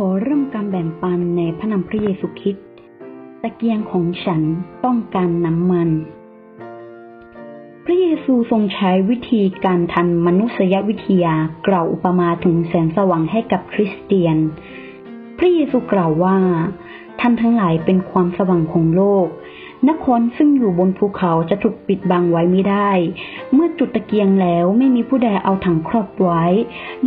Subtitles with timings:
[0.00, 2.66] ขอเริ่มการแบ่งปันในพระนามพระเยซูคริสต์
[3.42, 4.42] ตะเกียงของฉัน
[4.84, 5.88] ต้องการน้ำมัน
[7.84, 11.34] พระเยซูทรงใช้วิธีการทันมนุษยวิทยา
[11.66, 14.36] กล่าวอุปมาถึงแสงสว่างให้กับคริสเตียน
[15.38, 16.36] พระเยซูกล่าวว่า
[17.20, 19.26] ท่านทั้งหลายเป็นความสว่างของโลก
[19.88, 22.90] นครซึ่งอยู่บนภูเขาจะถูกปิดบังไว้ไม่ได้
[23.54, 26.44] เมื่อจุดตะเกียงแล้วไม่มีผู้ใดเอาถังครอบไว้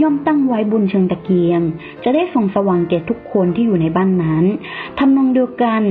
[0.02, 1.62] ย่อมตั้งไว้บนเชิงตะเกียง
[2.04, 4.46] จะได้ส่องสว่างแก่ทุกคนที่อยู่ในบ้านนั้น
[5.00, 5.84] ทำนองเดียวกัน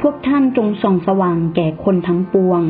[0.00, 2.60] พวกท่านจงส่องสว่างแก่คนทั้งปวง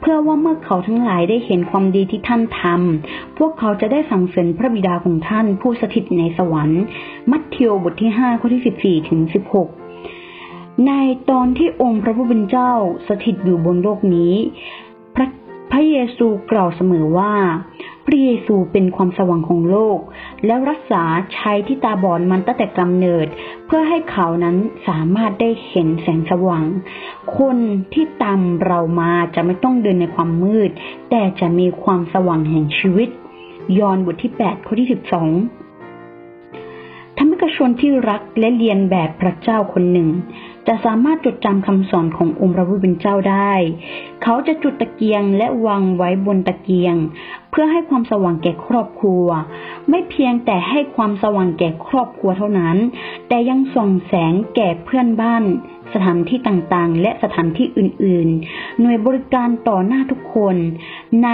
[0.00, 6.82] เพื่อว่าเมื่อเขาทั้งหลายได้เห็นความดีที่ท่านทำพวกเขาจะได้สั่งเสริญพระบิดาของท่านผู้สถิตในสวรรค์
[7.30, 10.92] มัทธิวบทที่5ข้อที่14ถึง16ใน
[11.30, 12.72] ตอนที่องค์พระผู้เป็นเจ้า
[13.08, 14.34] สถิตอยู่บนโลกนี้
[15.76, 17.34] ระพระเยซูกล่าวเสมอว่า
[18.06, 19.98] พระเยซูเป็นความสว่างของโลก
[20.46, 21.02] แล้วรักษา
[21.36, 23.26] ชายที่ตาบอดมันตั้งแต่กำเนิด
[23.66, 24.56] เพื่อให้เขานั้น
[24.88, 26.64] สามารถได้เห็นแสงสว่าง
[27.38, 27.56] คน
[27.92, 30.70] ที่ตามเรามาจะไม่ต้องเดินในความมืด
[31.10, 33.08] แต่จะมีความสว่างแห่งชีวิต
[33.78, 34.98] ยอห์นบทที่ 8 ข้อที่ 12
[37.18, 40.08] ธรรมิกชนที่รักและเรียนแบบพระเจ้าคนหนึ่ง
[40.66, 43.52] จะสามารถจดจำคำสอนขององค์พระผู้เป็นเจ้าได้
[44.28, 46.96] เขาจะจุดตะเกียงและวางไว้บนตะเกียง
[47.50, 49.26] เพื่อให้ความสว่างแก่ครอบครัว
[49.88, 52.76] ไม่เพียงแต่ให้ความสว่างแก่ครอบครัวเท่านั้น
[53.28, 55.42] แต่ยังส่องแสงแก่เพื่อนบ้าน
[55.94, 60.56] สถานที่ต่างๆ และสถานที่อื่นๆ หน่วยบริการต่อหน้าทุกคน
[61.24, 61.30] ใน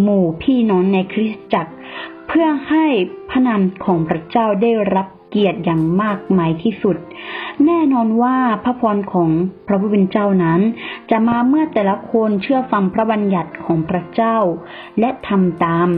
[0.00, 1.72] หมู่พี่น้องในคริสตจักร
[2.28, 2.86] เพื่อให้
[3.30, 6.96] พระนามของพระเจ้าได้รับเกียรติอย่างมากมายที่สุด
[7.66, 9.30] แน่นอนว่าพระพรของ
[9.66, 10.60] พระผู้เป็นเจ้านั้น
[11.10, 14.36] จะมาเมื่อแต่ละคนเชื่อฟังพระบัญญัติของพระเจ้า
[15.00, 15.90] และทำตาม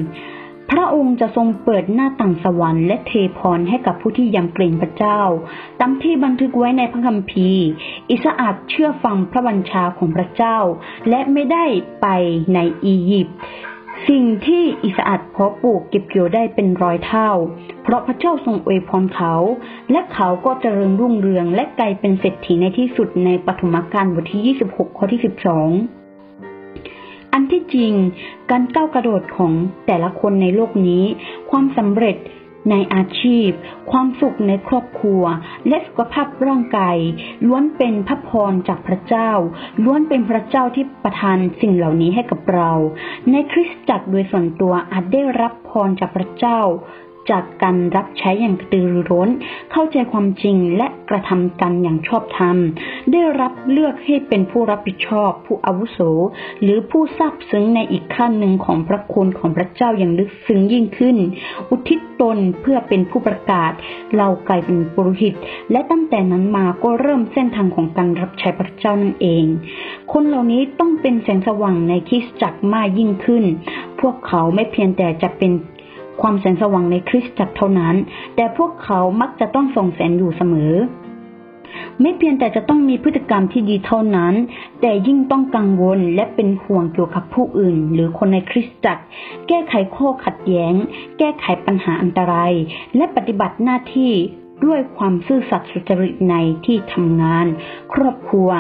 [0.71, 5.21] พระองค์จะทรงเปิดหน้าต่างสวรรค์และเทพรให้กับผู้ที่ยำเกรงพระเจ้า
[5.81, 7.67] ตามที่บันทึกไว้ในพระคัมภีร์
[8.11, 10.59] อิสอาดเชื่อฟังพระบัญชาของพระเจ้า
[11.09, 11.65] และไม่ได้
[12.03, 12.07] ไป
[12.55, 13.37] ในอียิปต์
[14.09, 17.31] สิ่งที่อิสอัดเพาะปลูกเก็บเกี่ยวได้เป็นร้อยเท่า
[17.83, 19.35] เพราะพระเจ้าทรงอวยพรเขา
[19.91, 25.21] และเขาก็เจริญรุ่งเรืองและกลายเป็นเศรษฐีในที่สุดในปฐมกาลบทที่ 26 ข้อที่
[26.07, 27.93] 12 อันที่จริง
[28.51, 29.53] การก้าวกระโดดของ
[29.87, 31.05] แต่ละคนในโลกนี้
[31.51, 32.17] ความสำเร็จ
[32.71, 33.51] ในอาชีพ
[33.91, 35.23] ความสุขในครอบครัว
[35.69, 36.97] และสุขภาพร่างกาย
[37.47, 39.31] ล้วนเป็นพระพรจากพระเจ้า
[39.85, 42.71] ล้วนเป็นพระเจ้าที่ประทานสิ่งเหล่านี้ให้กับเรา
[43.31, 46.61] ในคริสตจักรโดยส่วนตัวอาจได้รับพรจากพระเจ้า
[47.31, 49.29] จากการรับใช้อย่างกระตือรือร้น
[49.73, 52.57] เข้าใจความจริงและกระทำกันอย่างชอบธรรม
[53.13, 55.99] ได้รับเลือกให้เป็นผู้รับผิดชอบ ผู้อาวุโส
[56.63, 61.17] หรือผู้ทราบซึ้งในอีกขั้นหนึ่งของพระคุณของพระเจ้าอย่างลึกซึ้งยิ่งขึ้น
[61.71, 63.73] อุทิศตนเพื่อเป็นผู้ประกาศ
[64.17, 65.35] เรากลายเป็นปุโรหิต
[65.71, 69.45] และตั้งแต่นั้นมาก็เริ่มเส้นทางของการรับใช้พระเจ้านั่นเอง
[70.13, 73.45] คนเหล่านี้ต้องเป็นแสงสว่างในคริสตจักรมากยิ่งขึ้น
[74.01, 75.53] พวกเขาไม่เพียงแต่จะเป็น
[76.21, 77.95] ความแสงสว่างในคริสตจักรเท่านั้น
[78.37, 80.75] แต่พวกเขามักจะต้องส่องแสงอยู่เสมอ
[82.01, 84.35] ไม่เพียงแต่จะต้องมีพฤติกรรมที่ดีเท่านั้น
[84.81, 89.03] แต่ยิ่งต้องกังวลและเป็นห่วงเกี่ยวกับผู้อื่น หรือคนในคริสตจักร
[89.49, 90.75] แก้ไขข้อขัดแย้ง
[91.19, 92.53] แก้ไขปัญหาอันตราย
[92.97, 94.15] และปฏิบัติหน้าที่
[94.65, 96.35] ด้วยความซื่อสัตย์สุจริตใน
[96.65, 97.47] ที่ทำงาน
[97.93, 98.51] ครอบครัว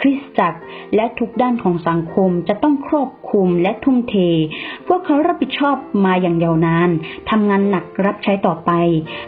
[0.00, 0.60] คริสตจักร
[0.94, 4.14] และทุกด้านของสังคมจะต้องครอบคลุมและทุ่มเท
[4.94, 6.90] วกเขารับผิดชอบมาอย่างยาวนาน
[7.30, 8.70] ทำงานหนักรับใช้ต่อไป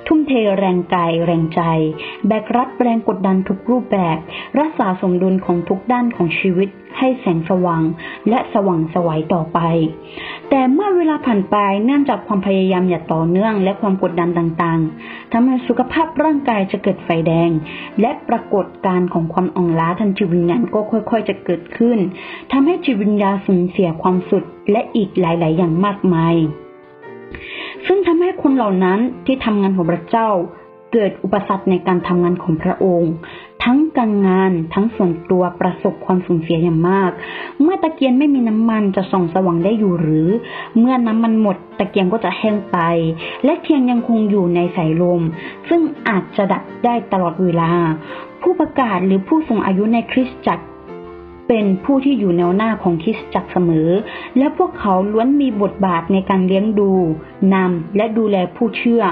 [0.07, 1.61] ทุ่มเทแรงกายแรงใจ
[2.27, 4.17] แบกรับแรงกดดันทุกรูปแบบ
[4.59, 7.83] รักษาสมดุลของทุกด้านของชีวิตให้แสงสว่าง
[8.29, 9.59] และสว่างสวัยต่อไป
[10.51, 17.51] แต่เมื่อเวลาผ่านไปเนื่องจากความพยายามอย่าต่อเนื่องและความกดดันต่างๆทำให้สุขภาพร่างกายจะเกิดไฟแดง
[18.01, 21.99] และปรากฏการณ์ของความอ่อนล้าทางจิตวิญญาณก็ค่อย ๆ จะเกิดขึ้น
[22.53, 26.35] ทำให้จิตวิญญาณสูญเสียความสุขและอีกหลาย ๆ อย่างมากมาย
[27.87, 30.29] ซึ่งทำให้คนเหล่านั้นที่ทำงานของพระเจ้า
[30.93, 33.13] เกิดอุปสรรคในการทำงานของพระองค์
[33.65, 37.11] ทั้งการงานทั้งส่วนตัวประสบความสูญเสียอย่างมาก
[37.63, 40.29] เมื่อตะเกียงไม่มีน้ำมันจะส่องสว่างได้อยู่หรือ
[40.79, 42.79] เมื่อน้ำมันหมดตะเกียงก็จะแห้งไป
[43.45, 45.23] และเทียนยังคงอยู่ในสายลม
[45.69, 47.71] ซึ่งอาจจะดับได้ตลอดเวลา
[48.43, 50.65] ผู้ประกาศหรือผู้ทรงอายุในคริสตจักร
[51.49, 53.89] เป็นผู้ที่อยู่แนวหน้าของคริสตจักรเสมอ
[54.39, 56.91] และพวกเขาล้วนมีบทบาทในการเลี้ยงดู
[57.55, 59.03] นำ และดูแลผู้เชื่อ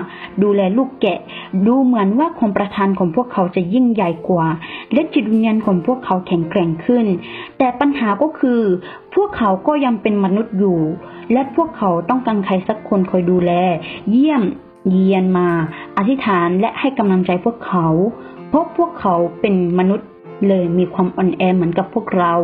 [0.43, 1.19] ดูแลลูกแกะ
[1.67, 4.47] ดูเหมือนว่าความประทานของพวกเขาจะยิ่งใหญ่กว่า
[4.93, 7.07] และจิตวิญญาณของพวกเขาแข็งแกร่งขึ้น
[7.59, 8.61] แต่ปัญหาก็คือ
[9.15, 10.81] พวกเขาก็ยังเป็นมนุษย์อยู่
[11.33, 13.53] และพวกเขาต้องการใครสักคนคอยดูแล
[14.11, 14.43] เยี่ยม
[14.91, 15.49] เยียนมา
[15.97, 17.87] อธิษฐานและให้กำลังใจพวกเขา
[18.49, 20.09] เพราะพวกเขาเป็นมนุษย์
[20.49, 22.35] เลยมีความอ่อนแอเหมือนกับพวกเรา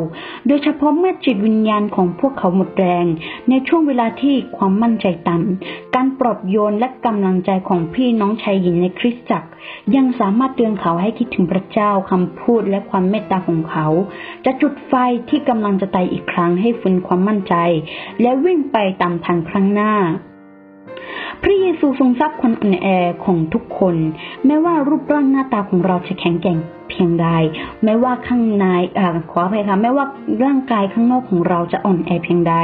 [0.46, 3.06] โดยเฉพาะเมื่อจิตวิญญาณของพวกเขาหมดแรง
[3.48, 9.48] ในช่วงเวลาที่ความมั่นใจต่ำ การปลอบโยนและกำลังใจของพี่น้องชายหญิงในคริสตจักร
[9.96, 13.86] ยังสามารถเตือนเขาให้คิดถึงพระเจ้าคำพูดและความเมตตาของเขา
[14.44, 14.92] จะจุดไฟ
[15.28, 17.54] ที่กำลังจะไตอีกครั้งให้ฟื้นความมั่นใจ
[18.22, 19.94] และวิ่งไปตามทางครั้งหน้า
[21.42, 22.86] พระเยซูทรงทราบความอ่อนแอ
[23.24, 23.96] ของทุกคน
[24.46, 26.58] แม้ว่ารูปร่างหน้าตาของเราจะแข็งแกร่ง
[26.88, 27.28] เพียงใด
[27.84, 28.66] แม้ว่าข้างใน
[28.98, 30.06] อ่าขออภัยค่ะแม้ว่า
[30.44, 32.54] ร่างกายข้างนอกของเราจะอ่อนแอเพียงใด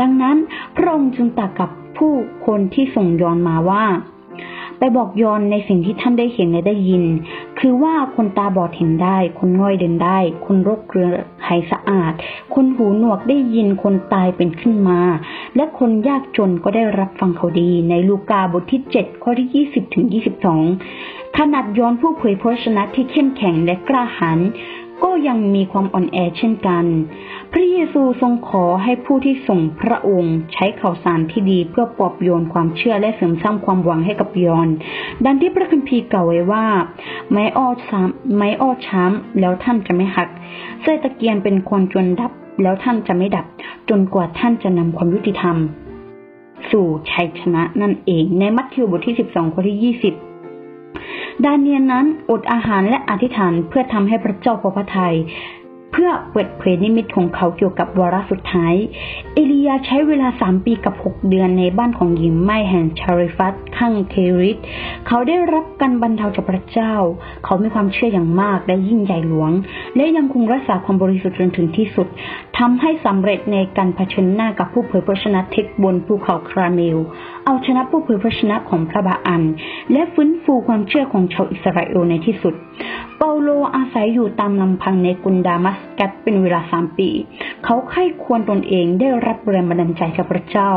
[0.00, 0.36] ดังนั้น
[0.76, 2.12] พระองค์จึงตรัสกับผู้
[2.46, 3.84] คนที่ส่งยอนมาว่า
[4.78, 7.04] ไปบอกยอนในสิ่งที่ท่านได้เห็นและได้ยิน
[7.58, 11.10] คือว่าคนตาบอดเห็นได้ คนง่อยเดินได้ คนโรคเรื้อ
[11.46, 12.12] หายสะอาด
[12.54, 15.00] คนหูหนวกได้ยินคนตายเป็นขึ้นมา
[15.56, 20.04] และคนยากจนก็ได้รับฟังเขาดีในลูกาบทที่ 7 ข้อที่ 20 ถึง
[20.72, 24.40] 22 ขนาดยอนผู้เผยพระชนะที่เข้มแข็งและกล้าหาญ
[25.04, 26.84] ก็ยังมีความอ่อนแอเช่นกัน
[27.52, 34.68] พระเยซูทรงขอให้ผู้ที่ส่งพระองค์ใช้ข่าวสารที่ดีเพื่อปลอบโยนความเชื่อและเสริมสร้างความหวังให้กับยอน
[35.24, 36.66] ดังที่พระคัมภีร์กล่าวไว้ว่า
[37.30, 40.28] ไม้อ้อช้ำไม้อ้อช้ำแล้วท่านจะไม่หัก
[40.82, 42.32] เส้ตะเกียนเป็นควรจนดับ
[42.62, 43.46] แล้วท่านจะไม่ดับ
[43.90, 45.56] จนกว่าท่านจะนำความยุติธรรม
[46.70, 55.14] สู่ชัยชนะนั่นเอง ในมัทธิวบทที่12ข้อที่20ดาเนียนนั้นอดอาหารและอธิษฐานเพื่อทำให้พระเจ้าพอพระทยัย
[55.92, 58.74] เพื่อเปิดเผยนิมิตของเขาเกี่ยวกับวาระสุดท้าย
[59.34, 64.56] เอลียาใช้เวลาสามปีกับหกเดือนในบ้านของหญิงไม้แห่งชาริฟัตข้างเทริส
[65.06, 66.94] เขาได้รับการบรรเทาจากพระเจ้า
[67.44, 69.50] เขามีความเชื่ออย่างมากและยิ่งใหญ่หลวง
[69.96, 72.06] และยังคงรักษาความบริสุทธิ์จนถึงที่สุด
[72.58, 76.98] ทำให้สำเร็จในการเผชิญหน้ากับผู้เผยพระชนะเทคบนภูเขาคราเมล
[77.44, 79.42] เอาชนะผู้เผยพระชนะของพระบาอัน
[79.92, 82.54] และฟื้นฟูความเชื่อของชาวอิสราเอลในที่สุด
[83.24, 87.10] เปาโลอาศัยอยู่ตามลำพังในกรุงดามัสกัสเป็นเวลาสามปี
[87.64, 90.72] เขาไข้ควรตนเองได้รับแรงบันดาลใจจากพระเจ้า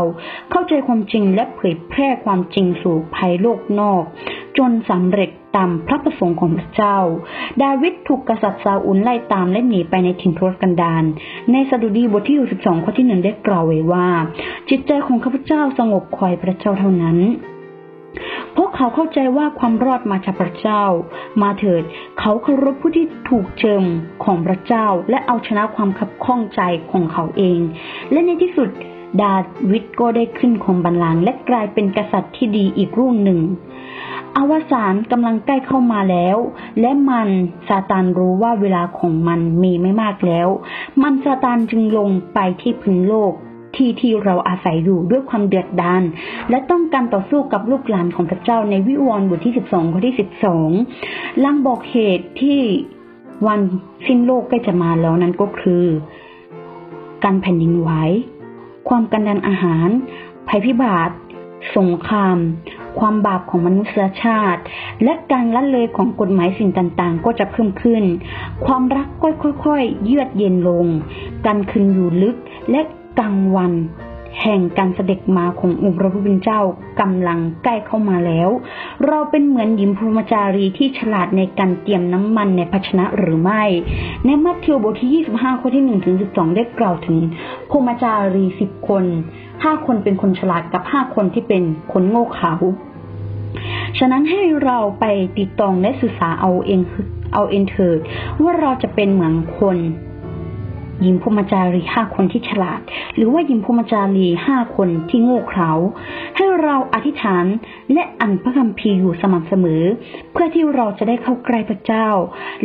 [0.52, 4.04] เข้าใจความจริงและเผยแพร่ความจริงสู่ภายโลกนอก
[4.58, 6.98] จนสำเร็จตามพระประสงค์ของพระเจ้า
[7.64, 11.04] ดาวิดถูกกษัตริย์ซาอุลไล่ตามและหนีไปในถิ่นทุรกันดาร
[11.52, 14.08] ในสดุดีบทที่62ข้อที่หนึ่งได้กล่าวไว้ว่า
[14.70, 17.20] จิตใจของข้าพเจ้าสงบคอยพระเจ้าเท่านั้น
[18.58, 20.84] พวกเขาเข้าใจว่าความรอดมาจากพระเจ้า
[21.42, 21.84] มาเถิด
[22.20, 23.84] เขาเคารพผู้ที่ถูกเจิม
[24.24, 27.60] ของพระเจ้า และเอาชนะความขับข้องใจของเขาเอง
[28.12, 28.70] และในที่สุด
[29.22, 29.36] ดา
[29.72, 33.40] วิดก็ได้ขึ้นครองบัลลังก์และกลายเป็นกษัตริย์ที่ดีอีกรุ่นหนึ่ง
[34.38, 36.38] อวสานกำลังใกล้เข้ามาแล้ว
[36.80, 37.30] และมัน
[37.68, 40.48] ซาตานรู้ว่าเวลาของมันมีไม่มากแล้ว
[41.02, 43.34] มันซาตานจึงลงไปที่พื้นโลก
[43.78, 46.04] ที่ที่เราอาศัยอยู่ด้วยความเดือดดาล
[46.50, 50.16] และต้องการต่อสู้กับลูกหลานของพระเจ้าในวิวรณ์บทที่ 12ข้อที่
[50.80, 52.60] 12ลังบอกเหตุที่
[53.48, 53.60] วัน
[54.08, 55.84] สิ้นโลกใกล้จะมาแล้วนั้นก็คือ
[57.24, 57.90] การแผ่นดินไหว
[58.88, 59.90] ความกันดานอาหาร
[60.48, 61.16] ภัยพิบัติ
[61.78, 62.38] สงคราม
[63.00, 64.62] ความบาปของมนุษยชาติ
[65.04, 68.04] และการละเลยของกฎหมายสิ่งต่างๆ ก็จะเพิ่มขึ้น
[68.66, 69.30] ความรักก็
[69.66, 70.86] ค่อยๆ เยือกเย็นลง
[71.46, 72.36] การคืนอยู่ลึก
[72.72, 72.82] และ
[73.20, 73.74] กลางวัน
[74.44, 76.62] แห่งการเสด็จมาขององค์พระผู้เป็นเจ้า
[77.02, 78.50] กำลังใกล้เข้ามาแล้ว
[79.08, 83.64] เราเป็นเหมือนหญิงพรหมจารีที่ฉลาดในการเตรียมน้ำมันในภาชนะหรือไม่
[84.26, 87.18] ในมัทธิวบทที่ 25 ข้อที่1ถึง12 ได้กล่าวถึง
[87.70, 89.04] พรหมจารี10 คน
[89.64, 92.54] ห้าคนเป็นคนฉลาดกับห้าคนที่เป็นคนโง่เขลา
[94.00, 95.06] ฉะนั้นให้เราไป
[95.38, 96.80] ติดตองและศึกษาเอาเอง
[97.34, 98.00] เอาเองเถิด
[98.42, 99.78] ว่าเราจะเป็นเหมือนคน
[101.02, 102.80] หญิงพมจารีห้าคนที่ฉลาด
[103.16, 105.72] หรือว่าหญิงพมจารีห้าคนที่โง่เขลา
[106.36, 107.46] ให้เราอธิษฐาน
[107.94, 109.84] และอ่านพระคัมภีร์อยู่สม่ำเสมอ
[110.32, 112.08] เพื่อที่เราจะได้เข้าใกล้พระเจ้า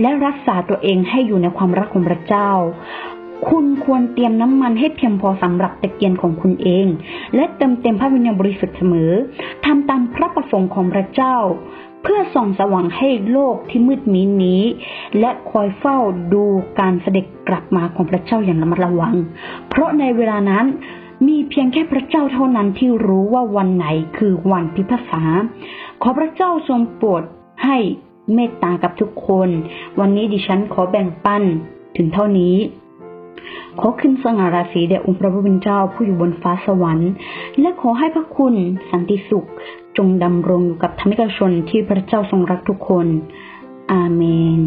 [0.01, 2.51] และรักษาตัวเองให้อยู่ในความรักของพระเจ้า
[3.49, 6.87] คุณควรเตรียมน้ำมันให้เพียงพอสำหรับตะเกียงของคุณเอง
[7.35, 9.13] และเติมเต็มพระวิญญาณบริสุทธิ์เสมอ
[9.65, 11.37] ทำตามพระประสงค์ของพระเจ้า
[12.03, 14.63] เพื่อส่องสว่างให้โลกที่มืดมิดนี้
[15.19, 15.97] และคอยเฝ้า
[16.33, 16.45] ดู
[16.81, 19.15] การเสด็จกลับมาของพระเจ้าอย่างระมัดระวัง
[19.69, 20.67] เพราะในเวลานั้น
[21.27, 25.23] มีเพียงแค่พระเจ้าเท่านั้นที่รู้ว่าวันไหนคือวันพิพากษา
[26.03, 27.23] ขอพระเจ้าทรงโปรด
[27.65, 27.77] ให้
[28.35, 29.49] เมตตากับทุกคน
[30.01, 31.43] วันนี้ดิฉันขอแบ่งปัน
[31.97, 32.57] ถึงเท่านี้
[33.81, 37.11] ขอขึ้นสง่าราศีแด่องค์พระผู้เป็นเจ้าผู้อยู่บนฟ้าสวรรค์
[37.61, 38.55] และขอให้พระคุณ
[38.91, 39.47] สันติสุข
[39.97, 43.07] จงดำรงอยู่กับธรรมิกชนที่พระเจ้าทรงรักทุกคน
[43.93, 44.23] อาเม
[44.59, 44.61] น